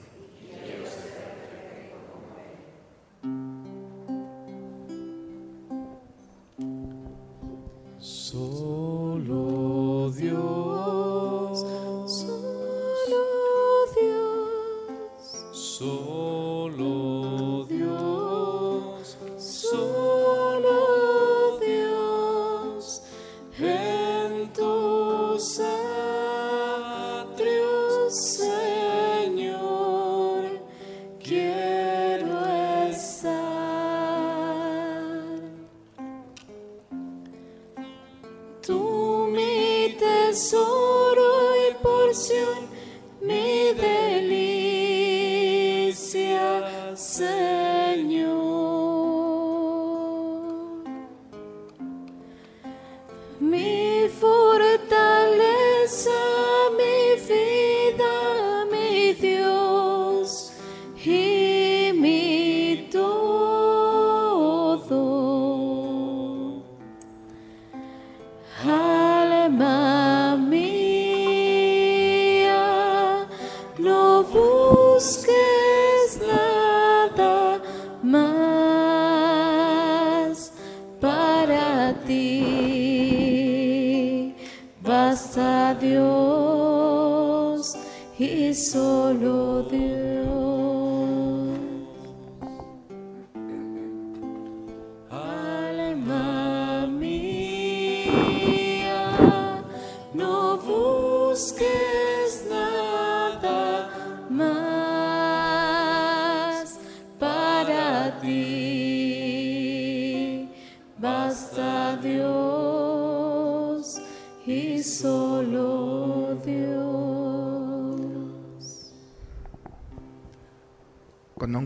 [88.19, 90.48] Con un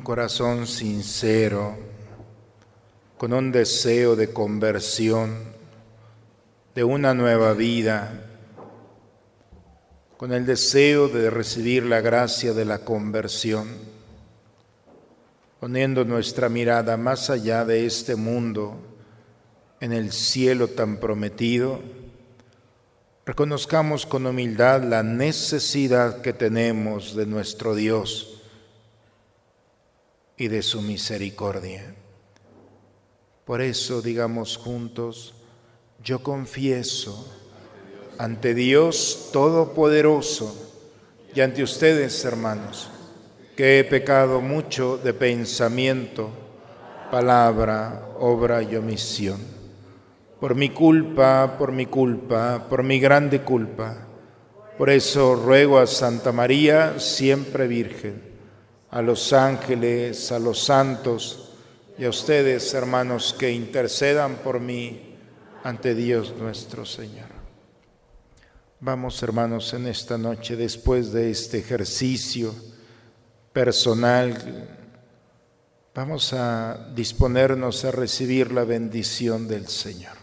[0.04, 1.78] corazón sincero,
[3.18, 5.54] con un deseo de conversión,
[6.76, 8.26] de una nueva vida,
[10.18, 13.70] con el deseo de recibir la gracia de la conversión,
[15.62, 18.76] poniendo nuestra mirada más allá de este mundo,
[19.80, 21.82] en el cielo tan prometido,
[23.26, 28.33] reconozcamos con humildad la necesidad que tenemos de nuestro Dios
[30.38, 31.96] y de su misericordia.
[33.46, 35.36] Por eso digamos juntos,
[36.04, 37.32] yo confieso
[38.18, 40.72] ante Dios Todopoderoso
[41.36, 42.90] y ante ustedes, hermanos,
[43.56, 46.30] que he pecado mucho de pensamiento,
[47.12, 49.40] palabra, obra y omisión.
[50.40, 54.08] Por mi culpa, por mi culpa, por mi grande culpa.
[54.78, 58.33] Por eso ruego a Santa María, siempre Virgen
[58.94, 61.50] a los ángeles, a los santos
[61.98, 65.16] y a ustedes, hermanos, que intercedan por mí
[65.64, 67.26] ante Dios nuestro Señor.
[68.80, 72.54] Vamos, hermanos, en esta noche, después de este ejercicio
[73.52, 74.78] personal,
[75.96, 80.23] vamos a disponernos a recibir la bendición del Señor.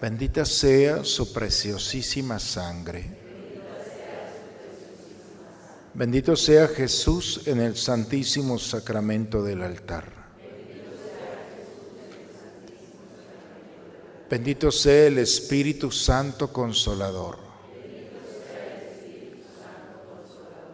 [0.00, 3.04] Bendita sea su preciosísima sangre.
[5.92, 10.20] Bendito sea Jesús en el santísimo sacramento del altar.
[14.30, 17.38] Bendito sea el Espíritu Santo Consolador.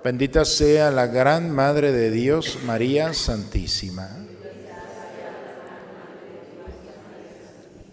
[0.04, 4.25] Bendita sea la gran Madre de Dios, María Santísima.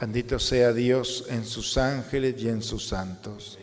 [0.00, 3.58] Bendito sea Dios en sus ángeles y en sus santos.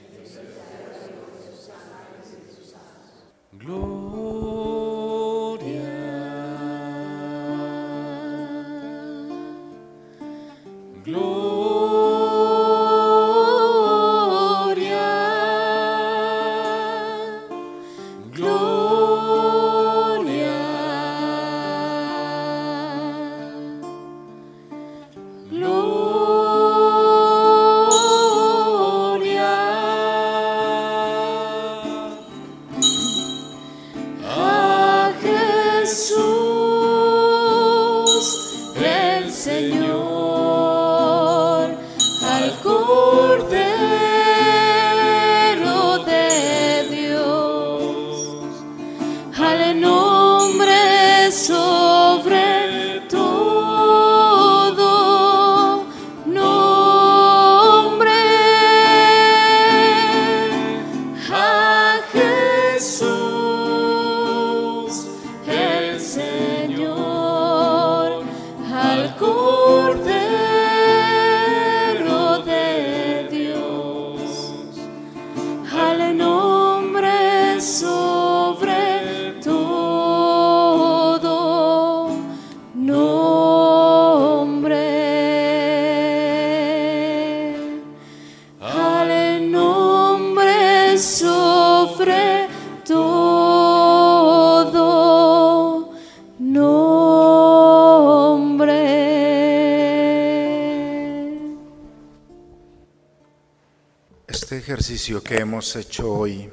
[104.85, 106.47] Ejercicio que hemos hecho hoy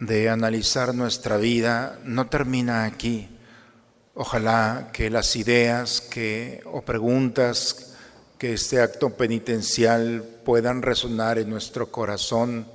[0.00, 3.28] de analizar nuestra vida no termina aquí.
[4.14, 7.94] Ojalá que las ideas que, o preguntas
[8.38, 12.66] que este acto penitencial puedan resonar en nuestro corazón,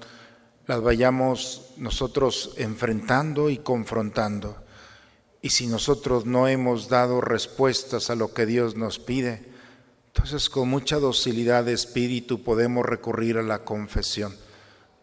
[0.66, 4.64] las vayamos nosotros enfrentando y confrontando.
[5.41, 9.43] Y si nosotros no hemos dado respuestas a lo que Dios nos pide,
[10.07, 14.34] entonces con mucha docilidad de espíritu podemos recurrir a la confesión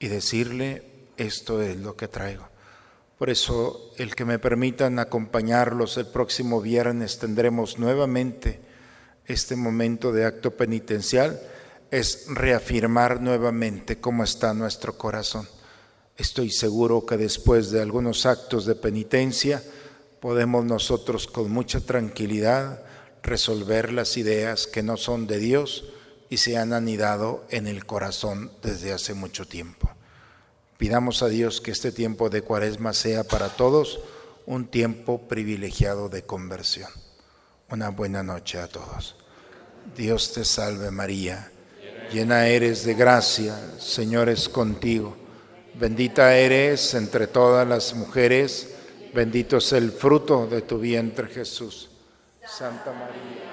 [0.01, 0.83] y decirle,
[1.17, 2.49] esto es lo que traigo.
[3.19, 8.61] Por eso, el que me permitan acompañarlos el próximo viernes, tendremos nuevamente
[9.27, 11.39] este momento de acto penitencial,
[11.91, 15.47] es reafirmar nuevamente cómo está nuestro corazón.
[16.17, 19.63] Estoy seguro que después de algunos actos de penitencia,
[20.21, 22.83] podemos nosotros con mucha tranquilidad
[23.23, 25.85] resolver las ideas que no son de Dios,
[26.31, 29.91] y se han anidado en el corazón desde hace mucho tiempo.
[30.79, 34.01] Pidamos a Dios que este tiempo de cuaresma sea para todos
[34.47, 36.89] un tiempo privilegiado de conversión.
[37.69, 39.17] Una buena noche a todos.
[39.97, 41.51] Dios te salve María,
[42.13, 45.17] llena eres de gracia, Señor es contigo.
[45.75, 48.69] Bendita eres entre todas las mujeres,
[49.13, 51.91] bendito es el fruto de tu vientre Jesús.
[52.47, 53.50] Santa María.